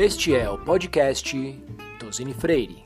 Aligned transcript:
Este 0.00 0.32
é 0.32 0.48
o 0.48 0.56
podcast 0.56 1.36
Tosini 1.98 2.32
Freire. 2.32 2.84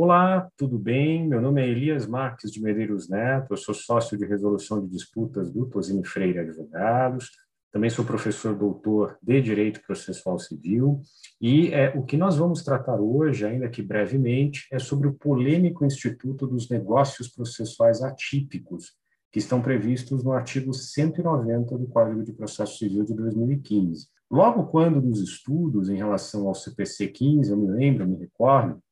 Olá, 0.00 0.50
tudo 0.56 0.76
bem? 0.76 1.28
Meu 1.28 1.40
nome 1.40 1.62
é 1.62 1.68
Elias 1.68 2.08
Marques 2.08 2.50
de 2.50 2.60
Medeiros 2.60 3.08
Neto, 3.08 3.52
eu 3.52 3.56
sou 3.56 3.72
sócio 3.72 4.18
de 4.18 4.26
resolução 4.26 4.84
de 4.84 4.90
disputas 4.90 5.48
do 5.52 5.64
Tosini 5.64 6.04
Freire 6.04 6.40
Advogados, 6.40 7.30
também 7.70 7.88
sou 7.88 8.04
professor 8.04 8.52
doutor 8.52 9.16
de 9.22 9.40
Direito 9.40 9.80
Processual 9.86 10.40
Civil, 10.40 11.00
e 11.40 11.72
é, 11.72 11.96
o 11.96 12.02
que 12.02 12.16
nós 12.16 12.36
vamos 12.36 12.64
tratar 12.64 13.00
hoje, 13.00 13.46
ainda 13.46 13.68
que 13.68 13.80
brevemente, 13.80 14.66
é 14.72 14.80
sobre 14.80 15.06
o 15.06 15.14
polêmico 15.14 15.84
Instituto 15.84 16.48
dos 16.48 16.68
Negócios 16.68 17.28
Processuais 17.28 18.02
Atípicos, 18.02 18.96
que 19.36 19.40
estão 19.40 19.60
previstos 19.60 20.24
no 20.24 20.32
artigo 20.32 20.72
190 20.72 21.76
do 21.76 21.86
Código 21.88 22.24
de 22.24 22.32
Processo 22.32 22.78
Civil 22.78 23.04
de 23.04 23.12
2015. 23.12 24.08
Logo 24.30 24.64
quando 24.68 24.98
nos 24.98 25.20
estudos 25.20 25.90
em 25.90 25.96
relação 25.96 26.48
ao 26.48 26.54
CPC 26.54 27.08
15, 27.08 27.50
eu 27.50 27.56
me 27.58 27.70
lembro, 27.70 28.08
me 28.08 28.16
recordo, 28.16 28.82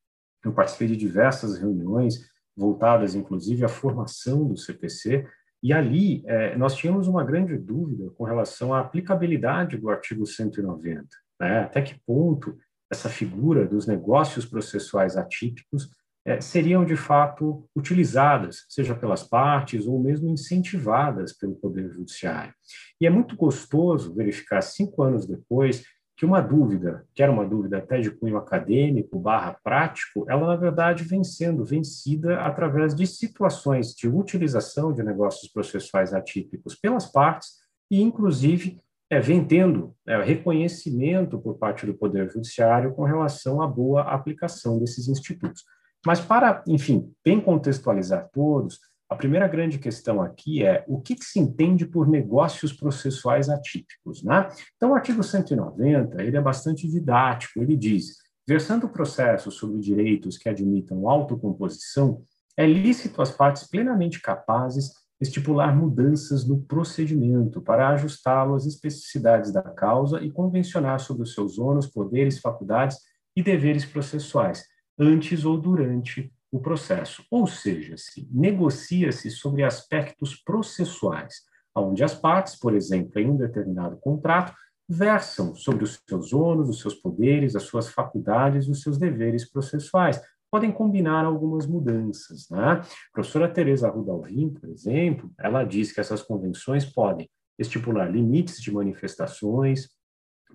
eu 0.44 0.52
participei 0.52 0.88
de 0.88 0.98
diversas 0.98 1.56
reuniões 1.56 2.28
voltadas, 2.54 3.14
inclusive, 3.14 3.64
à 3.64 3.68
formação 3.68 4.46
do 4.46 4.54
CPC, 4.54 5.26
e 5.62 5.72
ali 5.72 6.22
é, 6.26 6.54
nós 6.58 6.76
tínhamos 6.76 7.08
uma 7.08 7.24
grande 7.24 7.56
dúvida 7.56 8.10
com 8.10 8.24
relação 8.24 8.74
à 8.74 8.80
aplicabilidade 8.80 9.78
do 9.78 9.88
artigo 9.88 10.26
190. 10.26 11.06
Né? 11.40 11.60
Até 11.60 11.80
que 11.80 11.98
ponto 12.06 12.54
essa 12.92 13.08
figura 13.08 13.66
dos 13.66 13.86
negócios 13.86 14.44
processuais 14.44 15.16
atípicos 15.16 15.88
é, 16.26 16.40
seriam 16.40 16.84
de 16.84 16.96
fato 16.96 17.68
utilizadas, 17.76 18.64
seja 18.68 18.94
pelas 18.94 19.22
partes 19.22 19.86
ou 19.86 20.00
mesmo 20.00 20.30
incentivadas 20.30 21.32
pelo 21.32 21.54
Poder 21.54 21.90
Judiciário. 21.90 22.54
E 23.00 23.06
é 23.06 23.10
muito 23.10 23.36
gostoso 23.36 24.14
verificar, 24.14 24.62
cinco 24.62 25.02
anos 25.02 25.26
depois, 25.26 25.84
que 26.16 26.24
uma 26.24 26.40
dúvida, 26.40 27.04
que 27.14 27.22
era 27.22 27.30
uma 27.30 27.44
dúvida 27.44 27.78
até 27.78 28.00
de 28.00 28.10
cunho 28.10 28.36
acadêmico 28.36 29.18
barra 29.18 29.58
prático, 29.64 30.24
ela, 30.28 30.46
na 30.46 30.56
verdade, 30.56 31.04
vem 31.04 31.24
sendo 31.24 31.64
vencida 31.64 32.40
através 32.40 32.94
de 32.94 33.06
situações 33.06 33.92
de 33.94 34.08
utilização 34.08 34.92
de 34.92 35.02
negócios 35.02 35.50
processuais 35.50 36.14
atípicos 36.14 36.76
pelas 36.76 37.06
partes 37.10 37.48
e, 37.90 38.00
inclusive, 38.00 38.78
é, 39.10 39.20
vem 39.20 39.44
tendo 39.44 39.94
é, 40.06 40.22
reconhecimento 40.22 41.38
por 41.38 41.58
parte 41.58 41.84
do 41.84 41.94
Poder 41.94 42.30
Judiciário 42.30 42.94
com 42.94 43.02
relação 43.02 43.60
à 43.60 43.66
boa 43.66 44.02
aplicação 44.02 44.78
desses 44.78 45.08
institutos. 45.08 45.64
Mas 46.06 46.20
para, 46.20 46.62
enfim, 46.66 47.12
bem 47.24 47.40
contextualizar 47.40 48.28
todos, 48.32 48.78
a 49.08 49.16
primeira 49.16 49.46
grande 49.46 49.78
questão 49.78 50.20
aqui 50.20 50.64
é 50.64 50.84
o 50.88 51.00
que, 51.00 51.14
que, 51.14 51.24
se 51.24 51.38
entende 51.38 51.86
por 51.86 52.08
negócios 52.08 52.72
processuais 52.72 53.48
atípicos, 53.48 54.22
né? 54.22 54.48
Então, 54.76 54.90
o 54.90 54.94
artigo 54.94 55.22
190, 55.22 56.22
ele 56.22 56.36
é 56.36 56.40
bastante 56.40 56.88
didático, 56.88 57.60
ele 57.60 57.76
diz, 57.76 58.16
versando 58.46 58.86
o 58.86 58.90
processo 58.90 59.50
sobre 59.50 59.80
direitos 59.80 60.36
que 60.36 60.48
admitam 60.48 61.08
autocomposição, 61.08 62.22
é 62.56 62.66
lícito 62.66 63.20
às 63.20 63.30
partes 63.30 63.68
plenamente 63.68 64.20
capazes 64.20 64.92
estipular 65.20 65.74
mudanças 65.74 66.46
no 66.46 66.60
procedimento 66.62 67.60
para 67.60 67.88
ajustá-lo 67.90 68.54
às 68.54 68.66
especificidades 68.66 69.52
da 69.52 69.62
causa 69.62 70.20
e 70.22 70.30
convencionar 70.30 71.00
sobre 71.00 71.22
os 71.22 71.34
seus 71.34 71.58
ônus, 71.58 71.86
poderes, 71.86 72.40
faculdades 72.40 72.98
e 73.36 73.42
deveres 73.42 73.84
processuais, 73.84 74.64
antes 74.98 75.44
ou 75.44 75.58
durante 75.58 76.32
o 76.50 76.60
processo. 76.60 77.24
Ou 77.30 77.46
seja, 77.46 77.96
se 77.96 78.28
negocia-se 78.30 79.30
sobre 79.30 79.64
aspectos 79.64 80.36
processuais, 80.36 81.42
onde 81.74 82.04
as 82.04 82.14
partes, 82.14 82.56
por 82.56 82.74
exemplo, 82.74 83.18
em 83.18 83.28
um 83.28 83.36
determinado 83.36 83.96
contrato, 83.96 84.54
versam 84.88 85.54
sobre 85.54 85.84
os 85.84 86.00
seus 86.08 86.32
ônus, 86.32 86.68
os 86.68 86.80
seus 86.80 86.94
poderes, 86.94 87.56
as 87.56 87.64
suas 87.64 87.88
faculdades, 87.88 88.68
os 88.68 88.82
seus 88.82 88.98
deveres 88.98 89.50
processuais. 89.50 90.20
Podem 90.50 90.70
combinar 90.70 91.24
algumas 91.24 91.66
mudanças. 91.66 92.48
Né? 92.48 92.64
A 92.64 92.86
professora 93.12 93.48
Tereza 93.48 93.88
Rudalvin, 93.88 94.50
por 94.50 94.68
exemplo, 94.68 95.32
ela 95.38 95.64
diz 95.64 95.90
que 95.90 96.00
essas 96.00 96.22
convenções 96.22 96.84
podem 96.84 97.28
estipular 97.58 98.10
limites 98.10 98.60
de 98.60 98.70
manifestações 98.70 99.88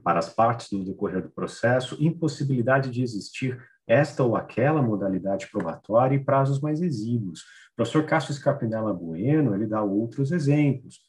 para 0.04 0.20
as 0.20 0.30
partes 0.30 0.72
no 0.72 0.86
decorrer 0.86 1.22
do 1.22 1.30
processo, 1.30 1.98
impossibilidade 2.00 2.90
de 2.90 3.04
existir 3.04 3.62
esta 3.90 4.24
ou 4.24 4.36
aquela 4.36 4.84
modalidade 4.84 5.50
probatória 5.50 6.16
e 6.16 6.24
prazos 6.24 6.62
mais 6.62 6.80
exíguos. 6.80 7.42
O 7.74 7.76
professor 7.76 8.06
Cássio 8.06 8.34
Scarpinella 8.36 8.94
Bueno, 8.94 9.56
ele 9.56 9.66
dá 9.66 9.82
outros 9.82 10.32
exemplos, 10.32 11.00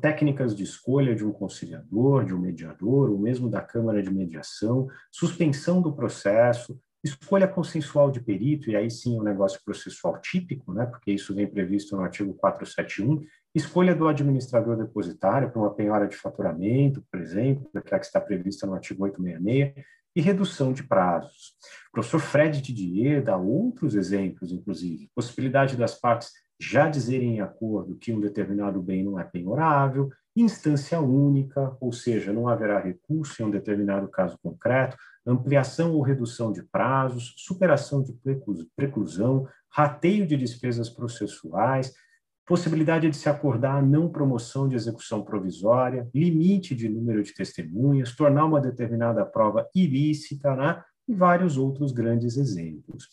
técnicas 0.00 0.54
de 0.54 0.62
escolha 0.62 1.14
de 1.14 1.24
um 1.24 1.32
conciliador, 1.32 2.24
de 2.24 2.34
um 2.34 2.38
mediador, 2.38 3.10
ou 3.10 3.18
mesmo 3.18 3.48
da 3.48 3.60
Câmara 3.60 4.02
de 4.02 4.12
Mediação, 4.12 4.88
suspensão 5.10 5.80
do 5.80 5.94
processo, 5.94 6.78
escolha 7.02 7.46
consensual 7.46 8.10
de 8.10 8.20
perito, 8.20 8.70
e 8.70 8.76
aí 8.76 8.90
sim 8.90 9.16
é 9.16 9.20
um 9.20 9.24
negócio 9.24 9.60
processual 9.64 10.20
típico, 10.20 10.72
né, 10.72 10.86
porque 10.86 11.12
isso 11.12 11.34
vem 11.34 11.46
previsto 11.46 11.96
no 11.96 12.02
artigo 12.02 12.34
471, 12.34 13.24
escolha 13.54 13.94
do 13.94 14.08
administrador 14.08 14.76
depositário 14.76 15.50
para 15.50 15.60
uma 15.60 15.74
penhora 15.74 16.06
de 16.08 16.16
faturamento, 16.16 17.04
por 17.10 17.20
exemplo, 17.20 17.70
que 17.72 17.94
é 17.94 17.98
que 17.98 18.06
está 18.06 18.20
prevista 18.20 18.66
no 18.66 18.74
artigo 18.74 19.04
866, 19.04 19.84
e 20.16 20.20
redução 20.22 20.72
de 20.72 20.82
prazos. 20.82 21.54
O 21.90 21.92
professor 21.92 22.18
Fred 22.18 22.62
Didier 22.62 23.22
dá 23.22 23.36
outros 23.36 23.94
exemplos, 23.94 24.50
inclusive, 24.50 25.10
possibilidade 25.14 25.76
das 25.76 25.94
partes 25.94 26.30
já 26.58 26.88
dizerem 26.88 27.36
em 27.36 27.40
acordo 27.42 27.96
que 27.96 28.14
um 28.14 28.18
determinado 28.18 28.80
bem 28.82 29.04
não 29.04 29.20
é 29.20 29.24
penhorável, 29.24 30.08
instância 30.34 30.98
única, 31.00 31.76
ou 31.80 31.92
seja, 31.92 32.32
não 32.32 32.48
haverá 32.48 32.80
recurso 32.80 33.42
em 33.42 33.44
um 33.44 33.50
determinado 33.50 34.08
caso 34.08 34.38
concreto, 34.42 34.96
ampliação 35.26 35.92
ou 35.92 36.00
redução 36.00 36.50
de 36.50 36.62
prazos, 36.62 37.34
superação 37.36 38.02
de 38.02 38.18
preclusão, 38.74 39.46
rateio 39.70 40.26
de 40.26 40.36
despesas 40.36 40.88
processuais, 40.88 41.92
possibilidade 42.46 43.10
de 43.10 43.16
se 43.16 43.28
acordar 43.28 43.76
a 43.76 43.82
não 43.82 44.08
promoção 44.08 44.68
de 44.68 44.76
execução 44.76 45.22
provisória, 45.22 46.08
limite 46.14 46.74
de 46.74 46.88
número 46.88 47.22
de 47.22 47.34
testemunhas, 47.34 48.14
tornar 48.14 48.44
uma 48.44 48.60
determinada 48.60 49.26
prova 49.26 49.68
ilícita, 49.74 50.54
né? 50.54 50.82
e 51.08 51.14
vários 51.14 51.56
outros 51.56 51.92
grandes 51.92 52.36
exemplos. 52.36 53.08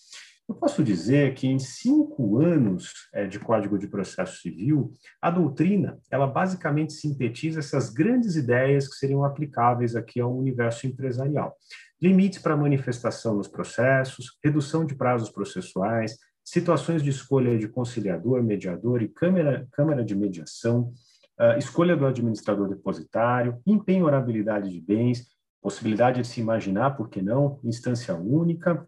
Eu 0.47 0.55
posso 0.55 0.83
dizer 0.83 1.33
que 1.35 1.47
em 1.47 1.57
cinco 1.57 2.39
anos 2.39 2.91
é, 3.13 3.25
de 3.25 3.39
Código 3.39 3.79
de 3.79 3.87
Processo 3.87 4.41
Civil, 4.41 4.91
a 5.21 5.31
doutrina, 5.31 5.97
ela 6.11 6.27
basicamente 6.27 6.93
sintetiza 6.93 7.59
essas 7.59 7.89
grandes 7.89 8.35
ideias 8.35 8.87
que 8.87 8.95
seriam 8.95 9.23
aplicáveis 9.23 9.95
aqui 9.95 10.19
ao 10.19 10.35
universo 10.35 10.85
empresarial. 10.85 11.55
Limites 12.01 12.39
para 12.39 12.57
manifestação 12.57 13.35
nos 13.35 13.47
processos, 13.47 14.37
redução 14.43 14.85
de 14.85 14.95
prazos 14.95 15.29
processuais, 15.29 16.17
situações 16.43 17.01
de 17.01 17.09
escolha 17.09 17.57
de 17.57 17.67
conciliador, 17.67 18.43
mediador 18.43 19.01
e 19.01 19.07
câmara, 19.07 19.67
câmara 19.71 20.03
de 20.03 20.15
mediação, 20.15 20.91
uh, 21.39 21.57
escolha 21.57 21.95
do 21.95 22.05
administrador 22.05 22.67
depositário, 22.67 23.61
empenhorabilidade 23.65 24.69
de 24.69 24.81
bens, 24.81 25.27
possibilidade 25.61 26.21
de 26.21 26.27
se 26.27 26.41
imaginar, 26.41 26.91
por 26.91 27.09
que 27.09 27.21
não, 27.21 27.59
instância 27.63 28.13
única, 28.13 28.87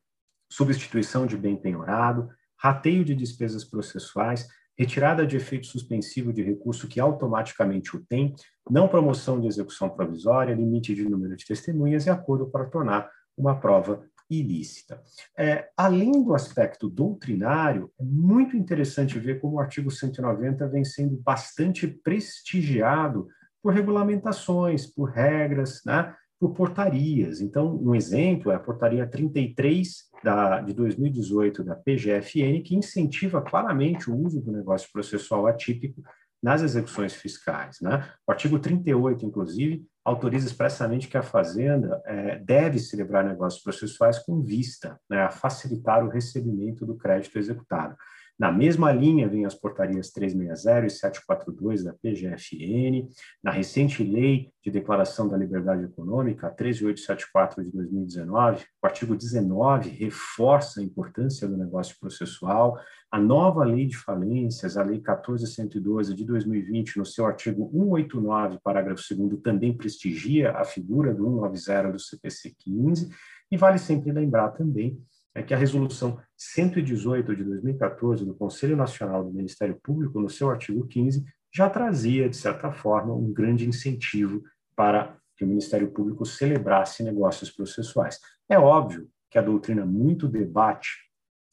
substituição 0.51 1.25
de 1.25 1.37
bem 1.37 1.55
penhorado, 1.55 2.29
rateio 2.57 3.05
de 3.05 3.15
despesas 3.15 3.63
processuais, 3.63 4.47
retirada 4.77 5.25
de 5.25 5.37
efeito 5.37 5.67
suspensivo 5.67 6.33
de 6.33 6.43
recurso 6.43 6.87
que 6.87 6.99
automaticamente 6.99 7.95
o 7.95 8.05
tem, 8.05 8.35
não 8.69 8.87
promoção 8.87 9.39
de 9.39 9.47
execução 9.47 9.89
provisória, 9.89 10.53
limite 10.53 10.93
de 10.93 11.07
número 11.07 11.35
de 11.35 11.45
testemunhas 11.45 12.05
e 12.05 12.09
acordo 12.09 12.47
para 12.47 12.65
tornar 12.65 13.09
uma 13.37 13.59
prova 13.59 14.05
ilícita. 14.29 15.01
É, 15.37 15.69
além 15.77 16.23
do 16.23 16.33
aspecto 16.33 16.89
doutrinário, 16.89 17.91
é 17.99 18.03
muito 18.03 18.57
interessante 18.57 19.19
ver 19.19 19.39
como 19.39 19.55
o 19.55 19.59
artigo 19.59 19.91
190 19.91 20.67
vem 20.67 20.83
sendo 20.83 21.17
bastante 21.17 21.87
prestigiado 21.87 23.27
por 23.61 23.73
regulamentações, 23.73 24.85
por 24.85 25.09
regras, 25.09 25.81
né, 25.85 26.13
por 26.39 26.53
portarias. 26.53 27.41
Então, 27.41 27.75
um 27.81 27.95
exemplo 27.95 28.51
é 28.51 28.55
a 28.55 28.59
portaria 28.59 29.07
33 29.07 30.05
da, 30.23 30.61
de 30.61 30.73
2018 30.73 31.63
da 31.63 31.75
PGFN, 31.75 32.61
que 32.63 32.75
incentiva 32.75 33.41
claramente 33.41 34.09
o 34.09 34.15
uso 34.15 34.41
do 34.41 34.51
negócio 34.51 34.89
processual 34.91 35.47
atípico 35.47 36.03
nas 36.45 36.61
execuções 36.61 37.15
fiscais. 37.15 37.81
Né? 37.81 38.07
O 38.27 38.31
artigo 38.31 38.59
38, 38.59 39.25
inclusive, 39.25 39.83
autoriza 40.03 40.45
expressamente 40.45 41.07
que 41.07 41.17
a 41.17 41.23
Fazenda 41.23 41.99
é, 42.05 42.37
deve 42.37 42.77
celebrar 42.77 43.25
negócios 43.25 43.63
processuais 43.63 44.19
com 44.19 44.43
vista 44.43 44.99
né, 45.09 45.23
a 45.23 45.31
facilitar 45.31 46.05
o 46.05 46.07
recebimento 46.07 46.85
do 46.85 46.95
crédito 46.95 47.39
executado. 47.39 47.95
Na 48.37 48.51
mesma 48.51 48.91
linha 48.91 49.29
vêm 49.29 49.45
as 49.45 49.55
portarias 49.55 50.11
360 50.11 50.87
e 50.87 50.89
742 50.89 51.85
da 51.85 51.93
PGFN, 51.93 53.07
na 53.41 53.49
recente 53.49 54.03
lei 54.03 54.51
de 54.61 54.69
declaração 54.69 55.29
da 55.29 55.37
liberdade 55.37 55.85
econômica, 55.85 56.47
a 56.47 56.49
13874 56.49 57.63
de 57.63 57.71
2019, 57.71 58.65
o 58.83 58.85
artigo 58.85 59.15
19 59.15 59.89
reforça 59.89 60.81
a 60.81 60.83
importância 60.83 61.47
do 61.47 61.55
negócio 61.55 61.95
processual, 61.97 62.77
a 63.09 63.17
nova 63.17 63.63
lei 63.63 63.85
de 63.85 63.95
falências, 63.95 64.75
a 64.75 64.83
lei 64.83 64.99
14112 64.99 66.13
de 66.13 66.25
2020, 66.25 66.97
no 66.97 67.05
seu 67.05 67.25
artigo 67.25 67.69
189, 67.71 68.59
parágrafo 68.61 69.01
2 69.15 69.41
também 69.41 69.71
prestigia 69.71 70.51
a 70.51 70.65
figura 70.65 71.13
do 71.13 71.23
190 71.23 71.93
do 71.93 71.99
CPC 71.99 72.53
15, 72.59 73.09
e 73.49 73.55
vale 73.55 73.77
sempre 73.77 74.11
lembrar 74.11 74.49
também 74.49 75.01
é 75.35 75.43
que 75.43 75.53
a 75.53 75.57
resolução 75.57 76.17
118 76.37 77.35
de 77.35 77.43
2014 77.43 78.25
do 78.25 78.33
Conselho 78.33 78.77
Nacional 78.77 79.25
do 79.25 79.33
Ministério 79.33 79.77
Público, 79.83 80.19
no 80.19 80.29
seu 80.29 80.49
artigo 80.49 80.87
15, 80.87 81.25
já 81.53 81.69
trazia, 81.69 82.29
de 82.29 82.37
certa 82.37 82.71
forma, 82.71 83.13
um 83.13 83.33
grande 83.33 83.67
incentivo 83.67 84.41
para 84.75 85.17
que 85.35 85.43
o 85.43 85.47
Ministério 85.47 85.91
Público 85.91 86.25
celebrasse 86.25 87.03
negócios 87.03 87.51
processuais. 87.51 88.19
É 88.47 88.57
óbvio 88.57 89.09
que 89.29 89.37
a 89.37 89.41
doutrina 89.41 89.85
muito 89.85 90.27
debate 90.27 90.89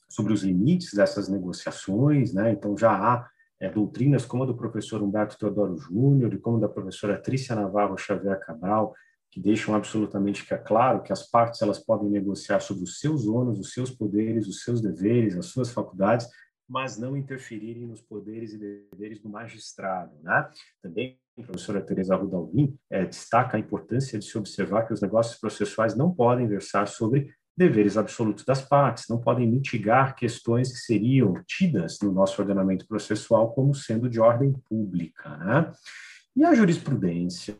sobre 0.08 0.32
os 0.32 0.44
limites 0.44 0.92
dessas 0.94 1.28
negociações, 1.28 2.32
né? 2.32 2.52
então 2.52 2.76
já 2.76 2.92
há 2.92 3.28
é, 3.58 3.68
doutrinas 3.68 4.24
como 4.24 4.44
a 4.44 4.46
do 4.46 4.56
professor 4.56 5.02
Humberto 5.02 5.38
Teodoro 5.38 5.76
Júnior 5.76 6.32
e 6.34 6.38
como 6.38 6.58
a 6.58 6.60
da 6.60 6.68
professora 6.68 7.20
Trícia 7.20 7.56
Navarro 7.56 7.96
Xavier 7.96 8.38
Cabral, 8.40 8.94
que 9.32 9.40
deixam 9.40 9.74
absolutamente 9.74 10.44
claro 10.62 11.02
que 11.02 11.10
as 11.10 11.28
partes 11.28 11.62
elas 11.62 11.78
podem 11.78 12.10
negociar 12.10 12.60
sobre 12.60 12.84
os 12.84 13.00
seus 13.00 13.26
ônus, 13.26 13.58
os 13.58 13.72
seus 13.72 13.90
poderes, 13.90 14.46
os 14.46 14.62
seus 14.62 14.82
deveres, 14.82 15.38
as 15.38 15.46
suas 15.46 15.72
faculdades, 15.72 16.28
mas 16.68 16.98
não 16.98 17.16
interferirem 17.16 17.86
nos 17.86 18.02
poderes 18.02 18.52
e 18.52 18.58
deveres 18.58 19.20
do 19.20 19.30
magistrado. 19.30 20.12
Né? 20.22 20.50
Também 20.82 21.18
a 21.38 21.42
professora 21.44 21.80
Teresa 21.80 22.14
Rudalvin 22.14 22.76
é, 22.90 23.06
destaca 23.06 23.56
a 23.56 23.60
importância 23.60 24.18
de 24.18 24.26
se 24.26 24.36
observar 24.36 24.86
que 24.86 24.92
os 24.92 25.00
negócios 25.00 25.40
processuais 25.40 25.96
não 25.96 26.14
podem 26.14 26.46
versar 26.46 26.86
sobre 26.86 27.34
deveres 27.56 27.96
absolutos 27.96 28.44
das 28.44 28.60
partes, 28.60 29.08
não 29.08 29.18
podem 29.18 29.50
mitigar 29.50 30.14
questões 30.14 30.70
que 30.70 30.78
seriam 30.78 31.42
tidas 31.46 31.98
no 32.02 32.12
nosso 32.12 32.40
ordenamento 32.40 32.86
processual 32.86 33.54
como 33.54 33.74
sendo 33.74 34.10
de 34.10 34.20
ordem 34.20 34.52
pública. 34.68 35.36
Né? 35.38 35.72
E 36.36 36.44
a 36.44 36.54
jurisprudência 36.54 37.56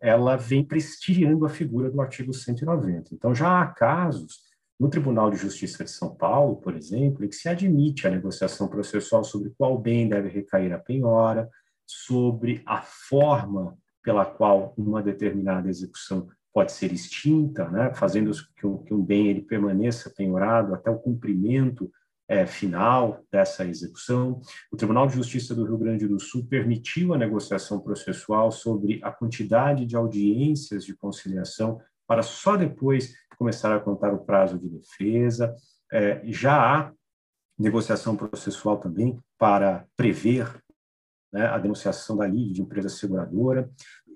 ela 0.00 0.36
vem 0.36 0.64
prestigiando 0.64 1.44
a 1.44 1.48
figura 1.48 1.90
do 1.90 2.00
artigo 2.00 2.32
190. 2.32 3.14
Então, 3.14 3.34
já 3.34 3.60
há 3.60 3.66
casos 3.66 4.38
no 4.78 4.88
Tribunal 4.88 5.30
de 5.30 5.36
Justiça 5.36 5.84
de 5.84 5.90
São 5.90 6.14
Paulo, 6.14 6.56
por 6.56 6.76
exemplo, 6.76 7.24
em 7.24 7.28
que 7.28 7.36
se 7.36 7.48
admite 7.48 8.06
a 8.06 8.10
negociação 8.10 8.68
processual 8.68 9.24
sobre 9.24 9.50
qual 9.56 9.78
bem 9.78 10.08
deve 10.08 10.28
recair 10.28 10.72
a 10.72 10.78
penhora, 10.78 11.48
sobre 11.86 12.62
a 12.66 12.82
forma 12.82 13.76
pela 14.02 14.24
qual 14.24 14.74
uma 14.76 15.02
determinada 15.02 15.68
execução 15.68 16.28
pode 16.52 16.72
ser 16.72 16.92
extinta, 16.92 17.68
né, 17.68 17.92
fazendo 17.94 18.30
que 18.56 18.66
um, 18.66 18.78
que 18.78 18.94
um 18.94 19.02
bem 19.02 19.28
ele 19.28 19.42
permaneça 19.42 20.10
penhorado 20.10 20.74
até 20.74 20.88
o 20.90 20.98
cumprimento 20.98 21.90
é, 22.28 22.46
final 22.46 23.22
dessa 23.30 23.64
execução. 23.64 24.40
O 24.72 24.76
Tribunal 24.76 25.06
de 25.06 25.14
Justiça 25.14 25.54
do 25.54 25.64
Rio 25.64 25.78
Grande 25.78 26.08
do 26.08 26.18
Sul 26.18 26.46
permitiu 26.46 27.12
a 27.12 27.18
negociação 27.18 27.80
processual 27.80 28.50
sobre 28.50 29.00
a 29.02 29.10
quantidade 29.10 29.84
de 29.84 29.96
audiências 29.96 30.84
de 30.84 30.96
conciliação 30.96 31.80
para 32.06 32.22
só 32.22 32.56
depois 32.56 33.14
começar 33.38 33.74
a 33.74 33.80
contar 33.80 34.12
o 34.12 34.24
prazo 34.24 34.58
de 34.58 34.68
defesa. 34.68 35.54
É, 35.92 36.20
já 36.24 36.56
há 36.56 36.92
negociação 37.58 38.16
processual 38.16 38.78
também 38.78 39.18
para 39.38 39.86
prever 39.96 40.60
né, 41.32 41.46
a 41.46 41.58
denunciação 41.58 42.16
da 42.16 42.26
lide 42.26 42.54
de 42.54 42.62
empresa 42.62 42.88
seguradora. 42.88 43.70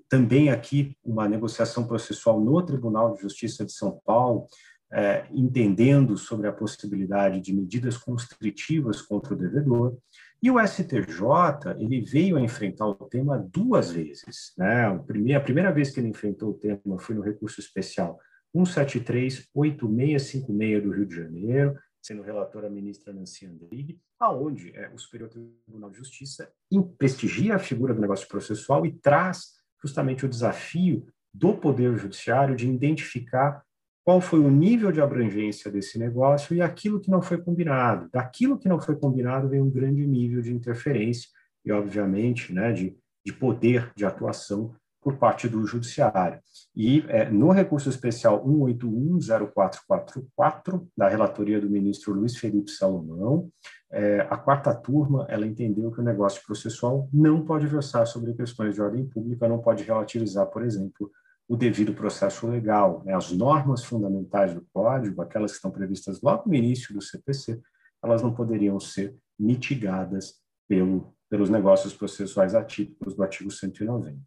Também 0.07 0.49
aqui 0.49 0.97
uma 1.03 1.27
negociação 1.27 1.85
processual 1.85 2.39
no 2.39 2.61
Tribunal 2.63 3.13
de 3.13 3.21
Justiça 3.21 3.63
de 3.63 3.71
São 3.71 3.99
Paulo 4.05 4.47
é, 4.91 5.27
entendendo 5.31 6.17
sobre 6.17 6.47
a 6.47 6.53
possibilidade 6.53 7.41
de 7.41 7.53
medidas 7.53 7.97
constritivas 7.97 9.01
contra 9.01 9.33
o 9.33 9.37
devedor. 9.37 9.97
E 10.41 10.49
o 10.49 10.65
STJ 10.65 11.75
ele 11.77 11.99
veio 12.01 12.37
a 12.37 12.41
enfrentar 12.41 12.87
o 12.87 12.95
tema 12.95 13.37
duas 13.37 13.91
vezes. 13.91 14.53
Né? 14.57 14.87
A, 14.87 15.39
primeira, 15.39 15.71
vez 15.71 15.91
que 15.91 15.99
ele 15.99 16.07
enfrentou 16.07 16.51
o 16.51 16.57
tema 16.57 16.97
foi 16.97 17.15
no 17.15 17.21
recurso 17.21 17.59
especial 17.59 18.17
173-8656 18.55 20.81
do 20.81 20.91
Rio 20.91 21.05
de 21.05 21.15
Janeiro, 21.15 21.77
sendo 22.01 22.23
relatora 22.23 22.67
a 22.67 22.69
ministra 22.69 23.13
Nancy 23.13 23.45
Andrighi, 23.45 23.99
aonde 24.19 24.75
é, 24.75 24.89
o 24.89 24.97
Superior 24.97 25.29
Tribunal 25.29 25.91
de 25.91 25.97
Justiça 25.97 26.51
prestigia 26.97 27.55
a 27.55 27.59
figura 27.59 27.93
do 27.93 28.01
negócio 28.01 28.27
processual 28.27 28.85
e 28.85 28.93
traz 28.93 29.59
justamente 29.83 30.25
o 30.25 30.29
desafio 30.29 31.05
do 31.33 31.53
Poder 31.53 31.97
Judiciário 31.97 32.55
de 32.55 32.67
identificar 32.67 33.63
qual 34.03 34.21
foi 34.21 34.39
o 34.39 34.49
nível 34.49 34.91
de 34.91 35.01
abrangência 35.01 35.71
desse 35.71 35.99
negócio 35.99 36.55
e 36.55 36.61
aquilo 36.61 36.99
que 36.99 37.11
não 37.11 37.21
foi 37.21 37.37
combinado. 37.37 38.09
Daquilo 38.11 38.57
que 38.57 38.67
não 38.67 38.79
foi 38.79 38.95
combinado 38.95 39.49
vem 39.49 39.61
um 39.61 39.69
grande 39.69 40.07
nível 40.07 40.41
de 40.41 40.51
interferência 40.53 41.29
e, 41.65 41.71
obviamente, 41.71 42.53
né, 42.53 42.71
de, 42.71 42.95
de 43.25 43.33
poder 43.33 43.91
de 43.95 44.05
atuação 44.05 44.73
por 45.01 45.17
parte 45.17 45.47
do 45.47 45.65
judiciário. 45.65 46.39
E 46.75 47.05
é, 47.07 47.29
no 47.29 47.51
recurso 47.51 47.87
especial 47.89 48.45
1810444 48.45 50.85
da 50.95 51.07
relatoria 51.07 51.59
do 51.61 51.69
ministro 51.69 52.13
Luiz 52.13 52.37
Felipe 52.37 52.71
Salomão, 52.71 53.49
é, 53.91 54.27
a 54.29 54.37
quarta 54.37 54.75
turma 54.75 55.25
ela 55.29 55.47
entendeu 55.47 55.91
que 55.91 56.01
o 56.01 56.03
negócio 56.03 56.43
processual 56.45 57.07
não 57.13 57.45
pode 57.45 57.65
versar 57.65 58.05
sobre 58.05 58.33
questões 58.33 58.75
de 58.75 58.81
ordem 58.81 59.05
pública, 59.05 59.47
não 59.47 59.59
pode 59.59 59.83
relativizar, 59.83 60.47
por 60.47 60.63
exemplo, 60.63 61.09
o 61.49 61.57
devido 61.57 61.95
processo 61.95 62.47
legal. 62.47 63.03
Né? 63.03 63.15
As 63.15 63.31
normas 63.31 63.83
fundamentais 63.83 64.53
do 64.53 64.63
Código, 64.71 65.19
aquelas 65.19 65.51
que 65.51 65.55
estão 65.57 65.71
previstas 65.71 66.21
logo 66.21 66.47
no 66.47 66.53
início 66.53 66.93
do 66.93 67.01
CPC, 67.01 67.59
elas 68.03 68.21
não 68.21 68.31
poderiam 68.31 68.79
ser 68.79 69.17
mitigadas 69.37 70.35
pelo, 70.67 71.11
pelos 71.27 71.49
negócios 71.49 71.91
processuais 71.91 72.53
atípicos 72.53 73.15
do 73.15 73.23
artigo 73.23 73.49
190. 73.49 74.21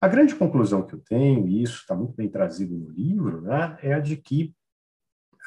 A 0.00 0.08
grande 0.08 0.34
conclusão 0.34 0.84
que 0.84 0.94
eu 0.94 1.00
tenho, 1.00 1.46
e 1.46 1.62
isso 1.62 1.80
está 1.80 1.94
muito 1.94 2.14
bem 2.14 2.28
trazido 2.28 2.74
no 2.74 2.90
livro, 2.90 3.42
né, 3.42 3.78
é 3.82 3.92
a 3.92 4.00
de 4.00 4.16
que, 4.16 4.54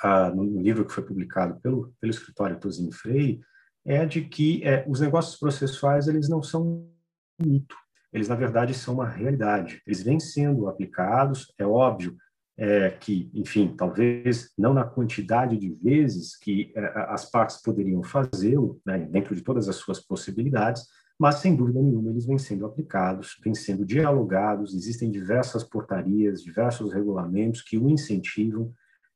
ah, 0.04 0.30
no 0.30 0.62
livro 0.62 0.86
que 0.86 0.94
foi 0.94 1.04
publicado 1.04 1.60
pelo, 1.60 1.92
pelo 2.00 2.12
escritório 2.12 2.60
Tosini 2.60 2.94
Freire, 2.94 3.42
é 3.84 4.00
a 4.00 4.06
de 4.06 4.22
que 4.22 4.64
é, 4.64 4.86
os 4.88 5.00
negócios 5.00 5.38
processuais 5.38 6.08
eles 6.08 6.30
não 6.30 6.42
são 6.42 6.64
um 6.68 7.46
mito, 7.46 7.76
eles 8.16 8.30
na 8.30 8.36
verdade 8.36 8.74
são 8.74 8.94
uma 8.94 9.10
realidade. 9.10 9.82
Eles 9.86 10.02
vêm 10.02 10.22
sendo 10.22 10.70
aplicados, 10.70 11.54
é 11.58 11.66
óbvio 11.66 12.16
é, 12.58 12.90
que, 12.90 13.30
enfim, 13.34 13.76
talvez 13.76 14.52
não 14.58 14.74
na 14.74 14.86
quantidade 14.86 15.58
de 15.58 15.70
vezes 15.72 16.38
que 16.38 16.72
é, 16.78 16.94
as 17.10 17.30
partes 17.30 17.62
poderiam 17.62 18.02
fazê-lo, 18.02 18.80
né, 18.86 19.00
dentro 19.00 19.36
de 19.36 19.42
todas 19.42 19.68
as 19.68 19.76
suas 19.76 20.00
possibilidades, 20.00 20.86
mas 21.20 21.36
sem 21.36 21.58
dúvida 21.58 21.82
nenhuma 21.82 22.10
eles 22.10 22.26
vêm 22.26 22.38
sendo 22.38 22.66
aplicados, 22.66 23.38
vêm 23.44 23.54
sendo 23.54 23.86
dialogados, 23.86 24.74
existem 24.74 25.12
diversas 25.12 25.66
portarias, 25.66 26.42
diversos 26.42 26.94
regulamentos 26.94 27.62
que 27.62 27.78
o 27.78 27.90
incentivam, 27.90 28.72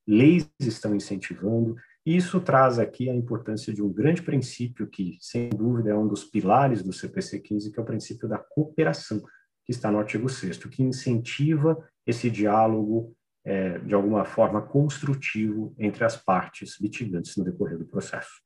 leis 0.05 0.49
estão 0.59 0.93
incentivando, 0.93 1.77
isso 2.05 2.39
traz 2.39 2.79
aqui 2.79 3.09
a 3.09 3.13
importância 3.13 3.73
de 3.73 3.81
um 3.81 3.91
grande 3.91 4.21
princípio 4.21 4.87
que, 4.87 5.17
sem 5.19 5.49
dúvida, 5.49 5.91
é 5.91 5.95
um 5.95 6.07
dos 6.07 6.23
pilares 6.23 6.81
do 6.81 6.93
CPC 6.93 7.39
15, 7.39 7.71
que 7.71 7.79
é 7.79 7.83
o 7.83 7.85
princípio 7.85 8.27
da 8.27 8.37
cooperação, 8.37 9.21
que 9.65 9.71
está 9.71 9.91
no 9.91 9.99
artigo 9.99 10.27
6 10.27 10.57
que 10.65 10.81
incentiva 10.81 11.77
esse 12.05 12.29
diálogo 12.29 13.15
é, 13.45 13.77
de 13.79 13.93
alguma 13.93 14.25
forma 14.25 14.61
construtivo 14.61 15.73
entre 15.77 16.03
as 16.03 16.17
partes 16.17 16.79
litigantes 16.79 17.35
no 17.37 17.43
decorrer 17.43 17.77
do 17.77 17.85
processo. 17.85 18.41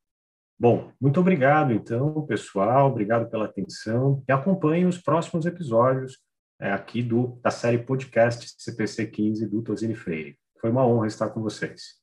Bom, 0.59 0.91
muito 0.99 1.19
obrigado, 1.19 1.73
então, 1.73 2.25
pessoal, 2.25 2.89
obrigado 2.89 3.29
pela 3.29 3.45
atenção 3.45 4.23
e 4.27 4.31
acompanhe 4.31 4.85
os 4.85 4.97
próximos 4.97 5.45
episódios 5.45 6.19
é, 6.59 6.71
aqui 6.71 7.01
do, 7.01 7.39
da 7.41 7.51
série 7.51 7.79
podcast 7.79 8.53
CPC 8.57 9.07
15 9.07 9.47
do 9.47 9.61
Tosini 9.61 9.95
Freire. 9.95 10.37
Foi 10.59 10.69
uma 10.69 10.85
honra 10.85 11.07
estar 11.07 11.29
com 11.29 11.41
vocês. 11.41 12.02